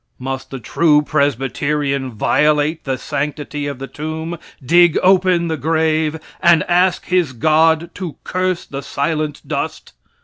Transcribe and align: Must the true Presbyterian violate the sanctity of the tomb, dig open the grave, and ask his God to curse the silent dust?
Must 0.17 0.49
the 0.49 0.57
true 0.59 1.03
Presbyterian 1.03 2.09
violate 2.13 2.85
the 2.85 2.97
sanctity 2.97 3.67
of 3.67 3.77
the 3.77 3.85
tomb, 3.85 4.39
dig 4.65 4.97
open 5.03 5.47
the 5.47 5.57
grave, 5.57 6.19
and 6.41 6.63
ask 6.63 7.05
his 7.05 7.33
God 7.33 7.91
to 7.93 8.15
curse 8.23 8.65
the 8.65 8.81
silent 8.81 9.43
dust? 9.47 9.93